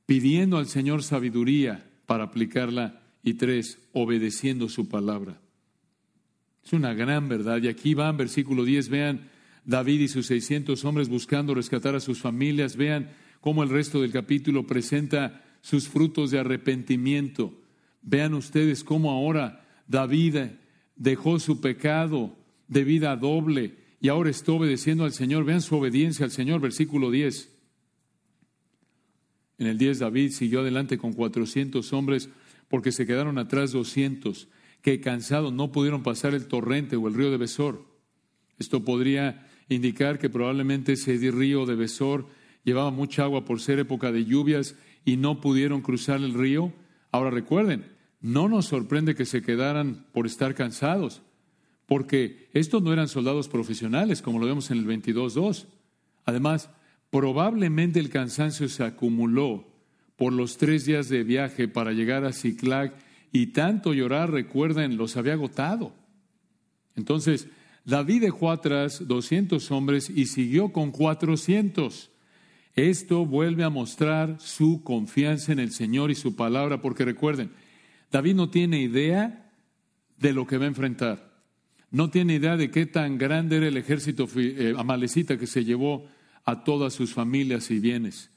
[0.06, 5.40] pidiendo al Señor sabiduría para aplicarla y tres, obedeciendo su palabra.
[6.64, 7.62] Es una gran verdad.
[7.62, 9.30] Y aquí van, versículo 10, vean
[9.66, 14.12] David y sus 600 hombres buscando rescatar a sus familias, vean cómo el resto del
[14.12, 17.54] capítulo presenta sus frutos de arrepentimiento.
[18.02, 20.38] Vean ustedes cómo ahora David
[20.96, 22.36] dejó su pecado
[22.68, 25.44] de vida doble y ahora está obedeciendo al Señor.
[25.46, 27.50] Vean su obediencia al Señor, versículo 10.
[29.60, 32.30] En el 10 David siguió adelante con 400 hombres
[32.68, 34.48] porque se quedaron atrás 200
[34.82, 37.86] que cansados no pudieron pasar el torrente o el río de Besor.
[38.60, 42.28] Esto podría indicar que probablemente ese río de Besor
[42.64, 46.74] llevaba mucha agua por ser época de lluvias y no pudieron cruzar el río.
[47.12, 47.86] Ahora recuerden,
[48.22, 51.22] no nos sorprende que se quedaran por estar cansados,
[51.88, 55.66] porque estos no eran soldados profesionales, como lo vemos en el 22.2.
[56.26, 56.70] Además,
[57.10, 59.66] probablemente el cansancio se acumuló
[60.18, 62.94] por los tres días de viaje para llegar a Ciclag
[63.32, 65.94] y tanto llorar, recuerden, los había agotado.
[66.96, 67.48] Entonces,
[67.86, 72.12] David dejó atrás 200 hombres y siguió con 400.
[72.76, 77.52] Esto vuelve a mostrar su confianza en el Señor y su palabra, porque recuerden,
[78.12, 79.50] David no tiene idea
[80.18, 81.27] de lo que va a enfrentar.
[81.90, 86.08] No tiene idea de qué tan grande era el ejército eh, amalecita que se llevó
[86.44, 88.32] a todas sus familias y bienes.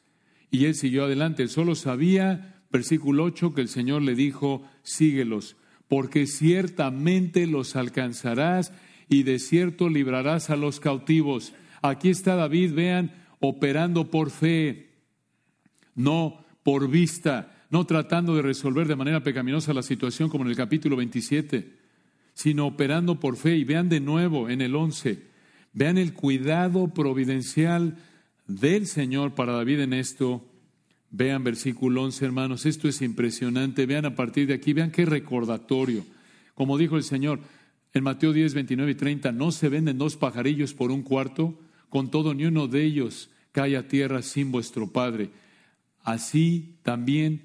[0.51, 1.43] Y él siguió adelante.
[1.43, 5.57] Él solo sabía, versículo 8, que el Señor le dijo, síguelos,
[5.89, 8.73] porque ciertamente los alcanzarás
[9.09, 11.53] y de cierto librarás a los cautivos.
[11.83, 14.91] Aquí está David, vean, operando por fe,
[15.97, 20.57] no por vista, no tratando de resolver de manera pecaminosa la situación como en el
[20.57, 21.80] capítulo 27
[22.41, 23.57] sino operando por fe.
[23.57, 25.19] Y vean de nuevo en el 11,
[25.75, 27.99] vean el cuidado providencial
[28.47, 30.43] del Señor para David en esto.
[31.11, 33.85] Vean versículo 11, hermanos, esto es impresionante.
[33.85, 36.07] Vean a partir de aquí, vean qué recordatorio.
[36.55, 37.41] Como dijo el Señor
[37.93, 41.59] en Mateo 10, 29 y 30, no se venden dos pajarillos por un cuarto,
[41.91, 45.29] con todo ni uno de ellos cae a tierra sin vuestro Padre.
[46.03, 47.43] Así también,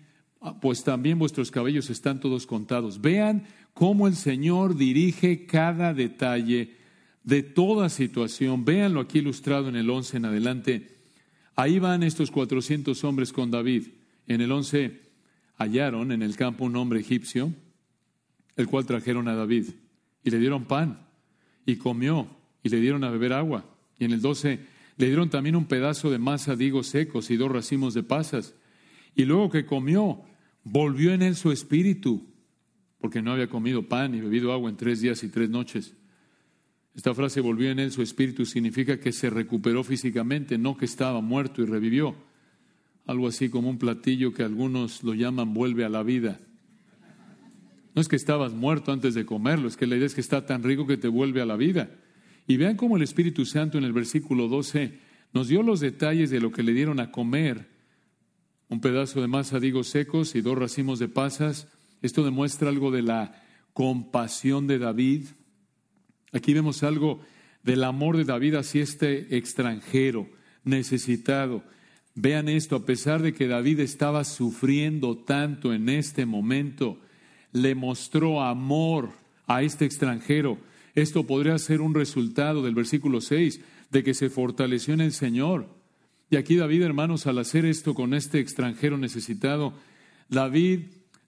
[0.61, 3.01] pues también vuestros cabellos están todos contados.
[3.01, 3.43] Vean
[3.75, 6.77] cómo el Señor dirige cada detalle
[7.25, 8.63] de toda situación.
[8.63, 10.97] Véanlo aquí ilustrado en el 11 en adelante.
[11.57, 13.87] Ahí van estos 400 hombres con David.
[14.27, 15.01] En el 11
[15.57, 17.53] hallaron en el campo un hombre egipcio,
[18.55, 19.67] el cual trajeron a David
[20.23, 21.05] y le dieron pan
[21.65, 22.29] y comió
[22.63, 23.65] y le dieron a beber agua.
[23.99, 24.57] Y en el 12
[24.95, 28.55] le dieron también un pedazo de masa de higos secos y dos racimos de pasas.
[29.15, 30.21] Y luego que comió,
[30.63, 32.34] volvió en él su espíritu
[33.05, 35.93] porque no había comido pan y bebido agua en tres días y tres noches.
[36.95, 41.21] Esta frase volvió en él su espíritu significa que se recuperó físicamente, no que estaba
[41.21, 42.15] muerto y revivió.
[43.05, 46.39] Algo así como un platillo que algunos lo llaman vuelve a la vida.
[47.93, 50.47] No es que estabas muerto antes de comerlo, es que la idea es que está
[50.47, 51.91] tan rico que te vuelve a la vida.
[52.47, 54.97] Y vean cómo el Espíritu Santo en el versículo 12
[55.31, 57.69] nos dio los detalles de lo que le dieron a comer.
[58.67, 61.67] Un pedazo de masa de higos secos y dos racimos de pasas,
[62.05, 65.25] esto demuestra algo de la compasión de David.
[66.31, 67.21] Aquí vemos algo
[67.63, 70.29] del amor de David hacia este extranjero
[70.63, 71.63] necesitado.
[72.13, 76.99] Vean esto, a pesar de que David estaba sufriendo tanto en este momento,
[77.51, 79.11] le mostró amor
[79.47, 80.57] a este extranjero.
[80.93, 83.59] Esto podría ser un resultado del versículo 6,
[83.91, 85.67] de que se fortaleció en el Señor.
[86.29, 89.73] Y aquí David, hermanos, al hacer esto con este extranjero necesitado,
[90.29, 90.81] David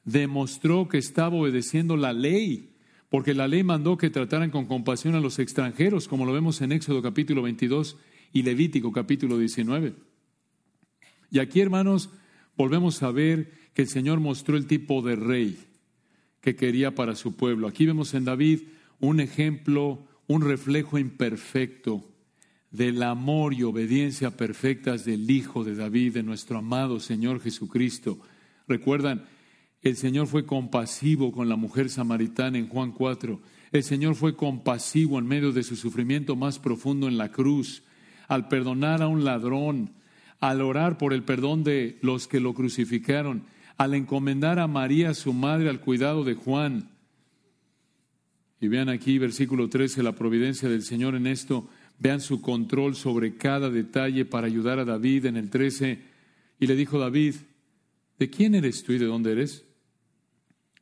[0.08, 2.70] demostró que estaba obedeciendo la ley,
[3.10, 6.72] porque la ley mandó que trataran con compasión a los extranjeros, como lo vemos en
[6.72, 7.98] Éxodo capítulo 22
[8.32, 9.96] y Levítico capítulo 19.
[11.30, 12.10] Y aquí, hermanos,
[12.56, 15.60] volvemos a ver que el Señor mostró el tipo de rey
[16.40, 17.68] que quería para su pueblo.
[17.68, 18.62] Aquí vemos en David
[19.02, 22.10] un ejemplo, un reflejo imperfecto
[22.72, 28.20] del amor y obediencia perfectas del Hijo de David, de nuestro amado Señor Jesucristo.
[28.70, 29.26] Recuerdan,
[29.82, 33.40] el Señor fue compasivo con la mujer samaritana en Juan 4.
[33.72, 37.84] El Señor fue compasivo en medio de su sufrimiento más profundo en la cruz,
[38.28, 39.92] al perdonar a un ladrón,
[40.40, 43.44] al orar por el perdón de los que lo crucificaron,
[43.78, 46.90] al encomendar a María, su madre, al cuidado de Juan.
[48.60, 51.70] Y vean aquí, versículo 13, la providencia del Señor en esto.
[52.00, 56.02] Vean su control sobre cada detalle para ayudar a David en el 13.
[56.60, 57.36] Y le dijo David,
[58.18, 59.67] ¿de quién eres tú y de dónde eres?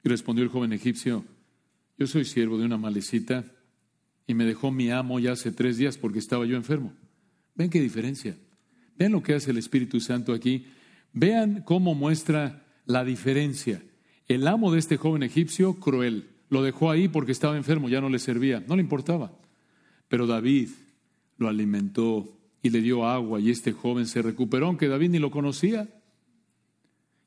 [0.05, 1.25] Y respondió el joven egipcio,
[1.97, 3.43] yo soy siervo de una malecita
[4.27, 6.93] y me dejó mi amo ya hace tres días porque estaba yo enfermo.
[7.55, 8.37] Ven qué diferencia.
[8.99, 10.67] Vean lo que hace el Espíritu Santo aquí.
[11.11, 13.81] Vean cómo muestra la diferencia.
[14.27, 18.09] El amo de este joven egipcio, cruel, lo dejó ahí porque estaba enfermo, ya no
[18.09, 19.35] le servía, no le importaba.
[20.07, 20.69] Pero David
[21.37, 25.31] lo alimentó y le dio agua y este joven se recuperó, aunque David ni lo
[25.31, 25.89] conocía.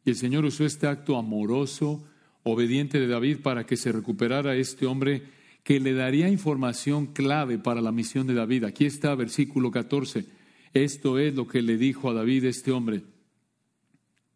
[0.04, 2.04] Y el Señor usó este acto amoroso
[2.52, 5.22] obediente de David para que se recuperara este hombre
[5.62, 8.64] que le daría información clave para la misión de David.
[8.64, 10.24] Aquí está versículo 14.
[10.72, 13.02] Esto es lo que le dijo a David este hombre.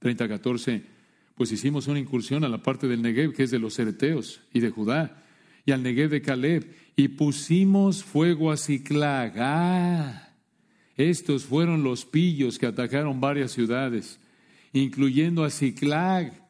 [0.01, 0.83] 30, 14.
[1.35, 4.61] Pues hicimos una incursión a la parte del Negev, que es de los Ereteos y
[4.61, 5.25] de Judá,
[5.65, 9.33] y al Negev de Caleb, y pusimos fuego a Ciclag.
[9.39, 10.35] Ah,
[10.97, 14.21] estos fueron los pillos que atacaron varias ciudades,
[14.73, 16.42] incluyendo a Ciclag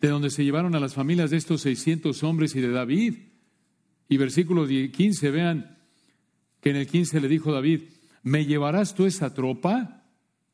[0.00, 3.14] de donde se llevaron a las familias de estos 600 hombres y de David.
[4.08, 5.78] Y versículo 15, vean
[6.60, 7.82] que en el 15 le dijo David,
[8.22, 10.04] ¿me llevarás tú esa tropa?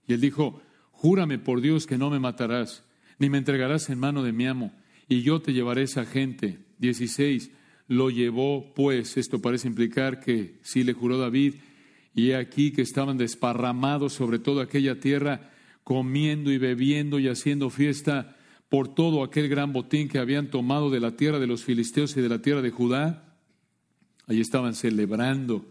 [0.07, 2.85] Y él dijo, júrame por Dios que no me matarás,
[3.19, 4.73] ni me entregarás en mano de mi amo,
[5.09, 6.59] y yo te llevaré esa gente.
[6.79, 7.51] 16,
[7.89, 11.55] lo llevó pues, esto parece implicar que sí le juró David,
[12.15, 15.53] y aquí que estaban desparramados sobre toda aquella tierra,
[15.85, 18.36] comiendo y bebiendo y haciendo fiesta
[18.69, 22.21] por todo aquel gran botín que habían tomado de la tierra de los filisteos y
[22.21, 23.37] de la tierra de Judá.
[24.27, 25.65] Allí estaban celebrando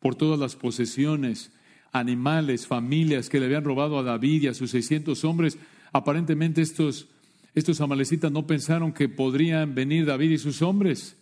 [0.00, 1.52] por todas las posesiones,
[1.92, 5.58] animales, familias que le habían robado a David y a sus 600 hombres.
[5.92, 7.08] Aparentemente estos,
[7.54, 11.16] estos amalecitas no pensaron que podrían venir David y sus hombres.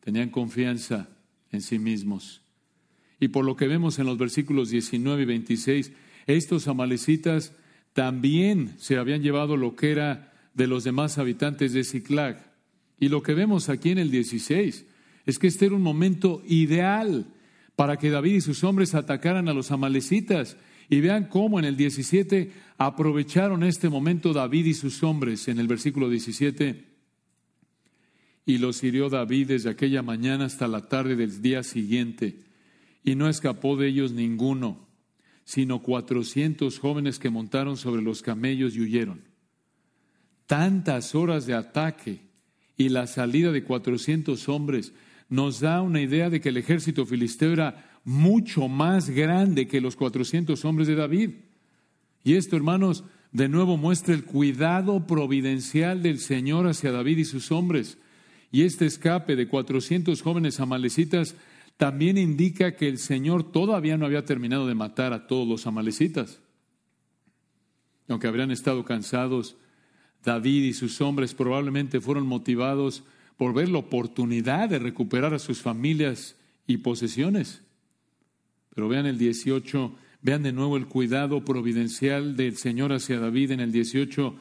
[0.00, 1.08] Tenían confianza
[1.52, 2.42] en sí mismos.
[3.20, 5.92] Y por lo que vemos en los versículos 19 y 26,
[6.26, 7.52] estos amalecitas
[7.92, 12.52] también se habían llevado lo que era de los demás habitantes de Ciclag.
[12.98, 14.86] Y lo que vemos aquí en el 16
[15.26, 17.26] es que este era un momento ideal
[17.76, 20.56] para que David y sus hombres atacaran a los amalecitas.
[20.88, 25.46] Y vean cómo en el 17 aprovecharon este momento David y sus hombres.
[25.48, 26.84] En el versículo 17,
[28.46, 32.44] y los hirió David desde aquella mañana hasta la tarde del día siguiente
[33.02, 34.86] y no escapó de ellos ninguno,
[35.44, 39.35] sino cuatrocientos jóvenes que montaron sobre los camellos y huyeron.
[40.46, 42.20] Tantas horas de ataque
[42.76, 44.92] y la salida de cuatrocientos hombres
[45.28, 49.96] nos da una idea de que el ejército filisteo era mucho más grande que los
[49.96, 51.30] cuatrocientos hombres de David.
[52.22, 57.50] Y esto, hermanos, de nuevo muestra el cuidado providencial del Señor hacia David y sus
[57.50, 57.98] hombres.
[58.52, 61.34] Y este escape de cuatrocientos jóvenes amalecitas
[61.76, 66.40] también indica que el Señor todavía no había terminado de matar a todos los amalecitas.
[68.08, 69.56] Aunque habrían estado cansados,
[70.24, 73.04] David y sus hombres probablemente fueron motivados
[73.36, 77.62] por ver la oportunidad de recuperar a sus familias y posesiones.
[78.74, 83.60] Pero vean el 18, vean de nuevo el cuidado providencial del Señor hacia David en
[83.60, 84.34] el 18,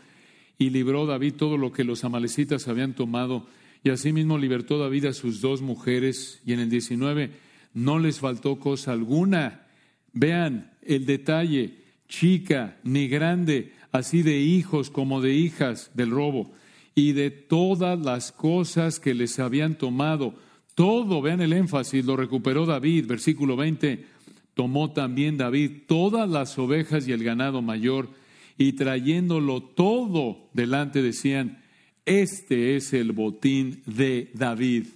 [0.57, 3.45] y libró David todo lo que los amalecitas habían tomado
[3.85, 7.29] y asimismo libertó David a sus dos mujeres y en el 19
[7.75, 9.67] no les faltó cosa alguna.
[10.11, 16.51] Vean el detalle, chica ni grande, así de hijos como de hijas del robo,
[16.93, 20.35] y de todas las cosas que les habían tomado.
[20.75, 24.05] Todo, vean el énfasis, lo recuperó David, versículo 20,
[24.53, 28.09] tomó también David todas las ovejas y el ganado mayor,
[28.57, 31.61] y trayéndolo todo delante decían,
[32.05, 34.87] este es el botín de David.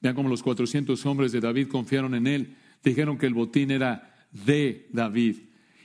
[0.00, 2.56] Vean cómo los 400 hombres de David confiaron en él.
[2.82, 5.36] Dijeron que el botín era de David.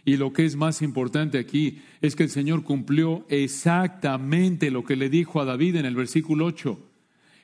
[0.07, 4.95] Y lo que es más importante aquí es que el Señor cumplió exactamente lo que
[4.95, 6.79] le dijo a David en el versículo 8,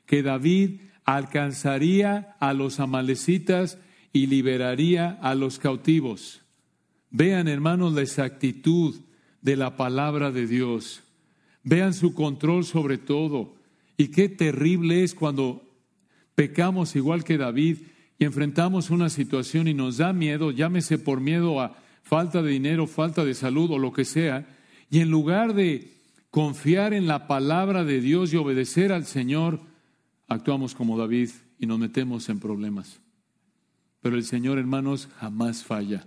[0.06, 3.80] que David alcanzaría a los amalecitas
[4.14, 6.42] y liberaría a los cautivos.
[7.10, 8.96] Vean, hermanos, la exactitud
[9.42, 11.04] de la palabra de Dios.
[11.64, 13.58] Vean su control sobre todo.
[13.98, 15.70] Y qué terrible es cuando
[16.34, 17.80] pecamos igual que David
[18.18, 22.86] y enfrentamos una situación y nos da miedo, llámese por miedo a falta de dinero,
[22.86, 24.48] falta de salud o lo que sea,
[24.90, 25.92] y en lugar de
[26.30, 29.62] confiar en la palabra de Dios y obedecer al Señor,
[30.28, 33.00] actuamos como David y nos metemos en problemas.
[34.02, 36.06] Pero el Señor, hermanos, jamás falla.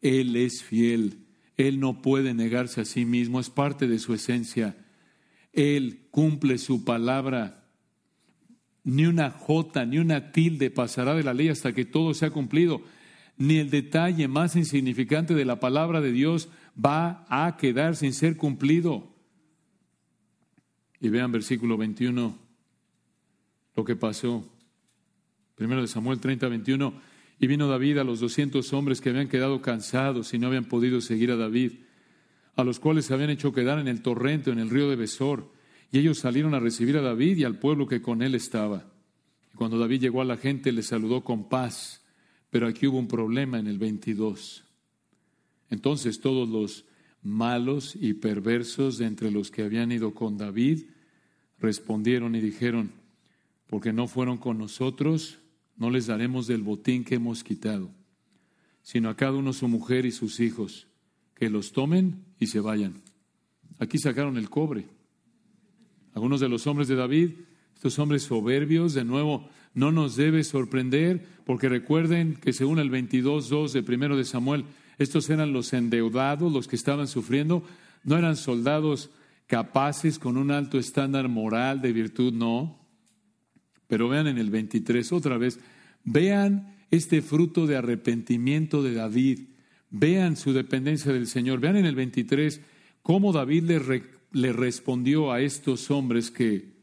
[0.00, 1.26] Él es fiel.
[1.56, 4.76] Él no puede negarse a sí mismo, es parte de su esencia.
[5.52, 7.64] Él cumple su palabra.
[8.84, 12.82] Ni una jota, ni una tilde pasará de la ley hasta que todo sea cumplido.
[13.38, 16.48] Ni el detalle más insignificante de la palabra de Dios
[16.82, 19.14] va a quedar sin ser cumplido.
[21.00, 22.38] Y vean versículo 21,
[23.76, 24.48] lo que pasó.
[25.54, 26.94] Primero de Samuel 30, 21.
[27.38, 31.02] Y vino David a los doscientos hombres que habían quedado cansados y no habían podido
[31.02, 31.72] seguir a David,
[32.54, 35.52] a los cuales se habían hecho quedar en el torrente, en el río de Besor.
[35.92, 38.86] Y ellos salieron a recibir a David y al pueblo que con él estaba.
[39.52, 42.05] Y cuando David llegó a la gente, le saludó con paz.
[42.50, 44.64] Pero aquí hubo un problema en el 22.
[45.70, 46.84] Entonces todos los
[47.22, 50.84] malos y perversos de entre los que habían ido con David
[51.58, 52.92] respondieron y dijeron,
[53.66, 55.38] porque no fueron con nosotros,
[55.76, 57.90] no les daremos del botín que hemos quitado,
[58.82, 60.86] sino a cada uno su mujer y sus hijos,
[61.34, 63.02] que los tomen y se vayan.
[63.78, 64.86] Aquí sacaron el cobre.
[66.14, 67.32] Algunos de los hombres de David,
[67.74, 73.70] estos hombres soberbios, de nuevo, no nos debe sorprender, porque recuerden que según el 22.2
[73.70, 74.64] de primero de Samuel,
[74.98, 77.62] estos eran los endeudados, los que estaban sufriendo,
[78.02, 79.10] no eran soldados
[79.46, 82.84] capaces con un alto estándar moral de virtud, no.
[83.86, 85.60] Pero vean en el 23 otra vez,
[86.02, 89.38] vean este fruto de arrepentimiento de David,
[89.90, 92.60] vean su dependencia del Señor, vean en el 23
[93.02, 96.74] cómo David le, le respondió a estos hombres que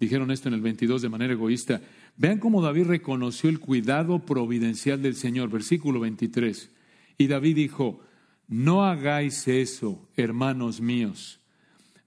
[0.00, 1.82] dijeron esto en el 22 de manera egoísta.
[2.18, 6.68] Vean cómo David reconoció el cuidado providencial del Señor, versículo 23.
[7.16, 8.00] Y David dijo,
[8.48, 11.38] no hagáis eso, hermanos míos,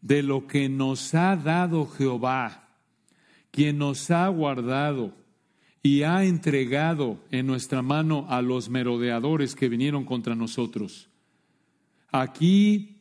[0.01, 2.67] de lo que nos ha dado Jehová,
[3.51, 5.15] quien nos ha guardado
[5.81, 11.07] y ha entregado en nuestra mano a los merodeadores que vinieron contra nosotros.
[12.11, 12.97] Aquí,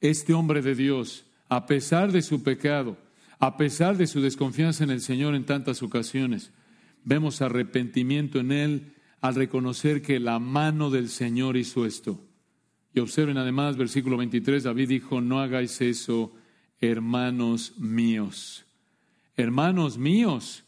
[0.00, 2.96] este hombre de Dios, a pesar de su pecado,
[3.40, 6.52] a pesar de su desconfianza en el Señor en tantas ocasiones,
[7.04, 12.20] vemos arrepentimiento en él al reconocer que la mano del Señor hizo esto.
[12.92, 16.34] Y observen además, versículo 23, David dijo, no hagáis eso,
[16.80, 18.66] hermanos míos.
[19.36, 20.64] Hermanos míos,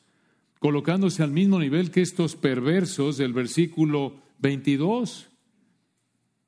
[0.58, 5.28] colocándose al mismo nivel que estos perversos del versículo 22.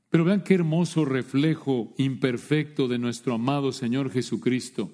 [0.09, 4.91] Pero vean qué hermoso reflejo imperfecto de nuestro amado Señor Jesucristo.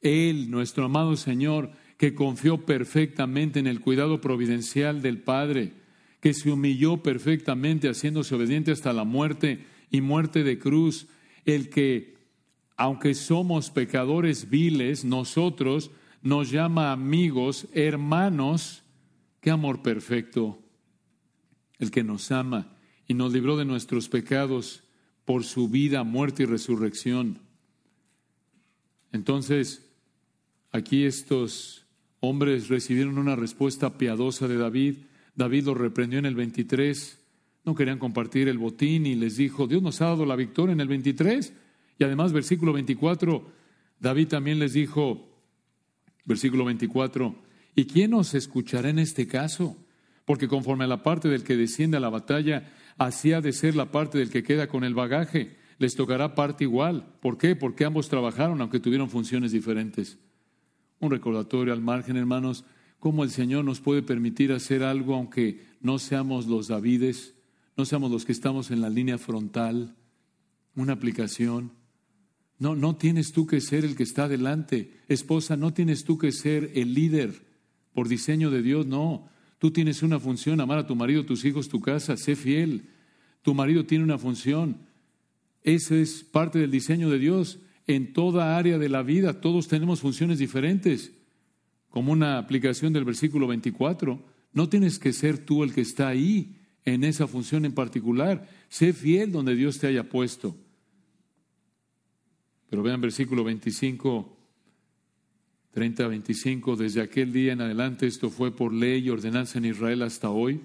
[0.00, 5.72] Él, nuestro amado Señor, que confió perfectamente en el cuidado providencial del Padre,
[6.20, 11.06] que se humilló perfectamente haciéndose obediente hasta la muerte y muerte de cruz,
[11.44, 12.16] el que,
[12.76, 15.90] aunque somos pecadores viles, nosotros
[16.22, 18.82] nos llama amigos, hermanos,
[19.40, 20.58] qué amor perfecto,
[21.78, 22.76] el que nos ama
[23.06, 24.82] y nos libró de nuestros pecados
[25.24, 27.40] por su vida, muerte y resurrección.
[29.12, 29.85] Entonces,
[30.76, 31.86] aquí estos
[32.20, 34.96] hombres recibieron una respuesta piadosa de David.
[35.34, 37.18] David los reprendió en el 23.
[37.64, 40.80] No querían compartir el botín y les dijo, Dios nos ha dado la victoria en
[40.80, 41.52] el 23.
[41.98, 43.44] Y además, versículo 24,
[43.98, 45.36] David también les dijo,
[46.26, 47.34] Versículo 24.
[47.74, 49.76] ¿Y quién nos escuchará en este caso?
[50.24, 53.76] Porque conforme a la parte del que desciende a la batalla, así ha de ser
[53.76, 55.56] la parte del que queda con el bagaje.
[55.78, 57.14] Les tocará parte igual.
[57.20, 57.54] ¿Por qué?
[57.54, 60.18] Porque ambos trabajaron, aunque tuvieron funciones diferentes.
[61.00, 62.64] Un recordatorio al margen, hermanos,
[62.98, 67.34] cómo el Señor nos puede permitir hacer algo aunque no seamos los Davides,
[67.76, 69.94] no seamos los que estamos en la línea frontal.
[70.74, 71.72] Una aplicación.
[72.58, 74.92] No, no tienes tú que ser el que está adelante.
[75.08, 77.46] Esposa, no tienes tú que ser el líder
[77.92, 79.28] por diseño de Dios, no.
[79.58, 82.90] Tú tienes una función, amar a tu marido, tus hijos, tu casa, sé fiel.
[83.42, 84.78] Tu marido tiene una función.
[85.62, 87.58] Eso es parte del diseño de Dios.
[87.86, 91.12] En toda área de la vida todos tenemos funciones diferentes.
[91.90, 94.22] Como una aplicación del versículo 24,
[94.52, 98.48] no tienes que ser tú el que está ahí en esa función en particular.
[98.68, 100.56] Sé fiel donde Dios te haya puesto.
[102.68, 104.36] Pero vean versículo 25,
[105.70, 110.02] 30 25, desde aquel día en adelante esto fue por ley y ordenanza en Israel
[110.02, 110.60] hasta hoy.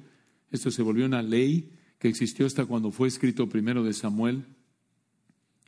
[0.52, 4.46] Esto se volvió una ley que existió hasta cuando fue escrito primero de Samuel.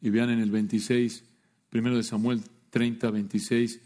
[0.02, 1.24] Y vean en el 26,
[1.74, 3.82] primero de Samuel 30, 26.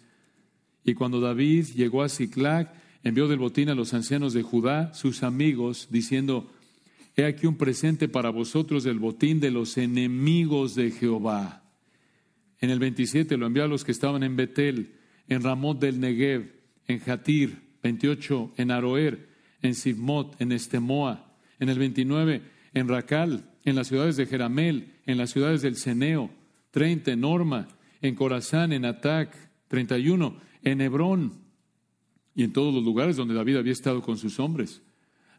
[0.83, 5.23] Y cuando David llegó a Ciclac, envió del botín a los ancianos de Judá, sus
[5.23, 6.51] amigos, diciendo,
[7.15, 11.63] He aquí un presente para vosotros del botín de los enemigos de Jehová.
[12.59, 14.95] En el 27 lo envió a los que estaban en Betel,
[15.29, 16.51] en Ramot del Negev,
[16.87, 19.29] en Jatir, 28 en Aroer,
[19.61, 22.41] en Sibmot, en Estemoa, en el 29
[22.73, 26.29] en Racal, en las ciudades de Jeramel, en las ciudades del Ceneo,
[26.71, 27.69] 30 en Norma,
[28.01, 29.35] en Corazán, en Atac,
[29.67, 31.33] 31 en Hebrón
[32.35, 34.81] y en todos los lugares donde David había estado con sus hombres.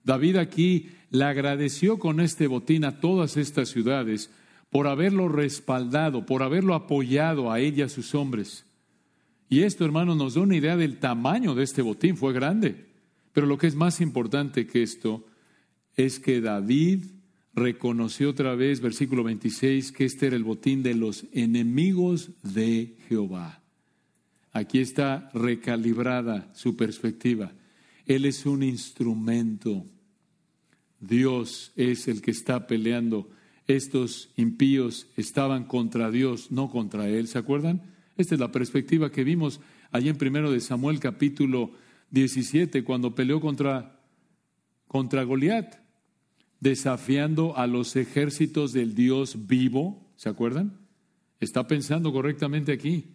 [0.05, 4.31] David aquí le agradeció con este botín a todas estas ciudades
[4.71, 8.65] por haberlo respaldado, por haberlo apoyado a ella, a sus hombres.
[9.49, 12.87] Y esto, hermanos, nos da una idea del tamaño de este botín, fue grande.
[13.33, 15.25] Pero lo que es más importante que esto
[15.97, 17.05] es que David
[17.59, 23.61] reconoció otra vez, versículo 26, que este era el botín de los enemigos de Jehová.
[24.53, 27.53] Aquí está recalibrada su perspectiva.
[28.07, 29.85] Él es un instrumento.
[31.01, 33.29] Dios es el que está peleando
[33.69, 37.29] estos impíos estaban contra Dios, no contra Él.
[37.29, 37.83] ¿Se acuerdan?
[38.17, 39.61] Esta es la perspectiva que vimos
[39.93, 41.73] allí en primero de Samuel capítulo
[42.11, 44.01] 17, cuando peleó contra,
[44.87, 45.77] contra Goliat,
[46.61, 50.11] desafiando a los ejércitos del Dios vivo.
[50.17, 50.79] ¿Se acuerdan?
[51.41, 53.15] Está pensando correctamente aquí.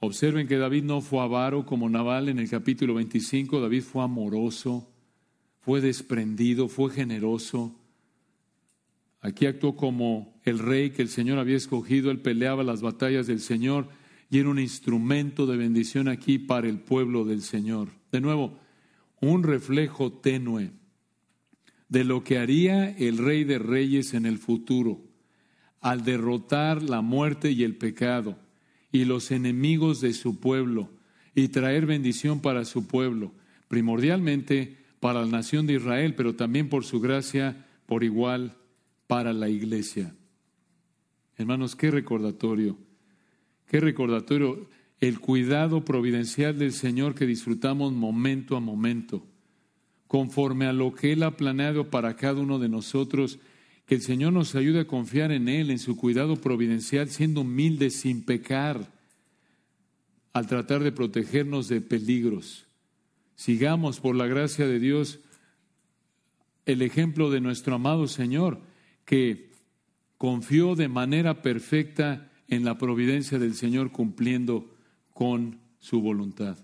[0.00, 4.90] Observen que David no fue avaro como Naval en el capítulo 25, David fue amoroso,
[5.60, 7.74] fue desprendido, fue generoso
[9.24, 13.40] Aquí actuó como el rey que el Señor había escogido, él peleaba las batallas del
[13.40, 13.88] Señor
[14.28, 17.88] y era un instrumento de bendición aquí para el pueblo del Señor.
[18.12, 18.58] De nuevo,
[19.22, 20.72] un reflejo tenue
[21.88, 25.00] de lo que haría el Rey de Reyes en el futuro
[25.80, 28.38] al derrotar la muerte y el pecado
[28.90, 30.88] y los enemigos de su pueblo
[31.34, 33.32] y traer bendición para su pueblo,
[33.68, 38.56] primordialmente para la nación de Israel, pero también por su gracia por igual
[39.06, 40.14] para la iglesia.
[41.36, 42.78] Hermanos, qué recordatorio,
[43.66, 44.66] qué recordatorio
[45.00, 49.26] el cuidado providencial del Señor que disfrutamos momento a momento,
[50.14, 53.40] conforme a lo que Él ha planeado para cada uno de nosotros,
[53.84, 57.98] que el Señor nos ayude a confiar en Él, en su cuidado providencial, siendo humildes,
[57.98, 58.92] sin pecar,
[60.32, 62.64] al tratar de protegernos de peligros.
[63.34, 65.18] Sigamos, por la gracia de Dios,
[66.64, 68.60] el ejemplo de nuestro amado Señor,
[69.04, 69.50] que
[70.16, 74.76] confió de manera perfecta en la providencia del Señor cumpliendo
[75.12, 76.56] con su voluntad.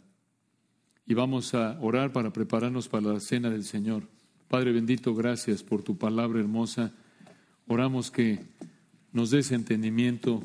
[1.10, 4.04] Y vamos a orar para prepararnos para la cena del Señor.
[4.46, 6.92] Padre bendito, gracias por tu palabra hermosa.
[7.66, 8.38] Oramos que
[9.12, 10.44] nos des entendimiento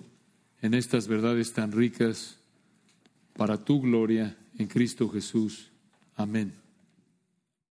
[0.64, 2.40] en estas verdades tan ricas
[3.38, 5.70] para tu gloria en Cristo Jesús.
[6.16, 6.65] Amén.